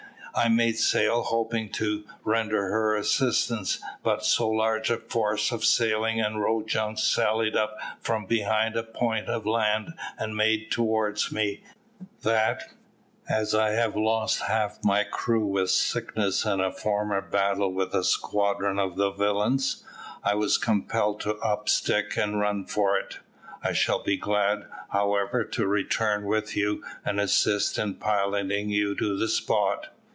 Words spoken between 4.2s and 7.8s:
so large a force of sailing and row junks sallied out